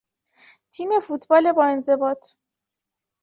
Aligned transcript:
تیم 0.71 0.99
فوتبال 0.99 1.51
با 1.51 1.65
انضباط 1.65 2.25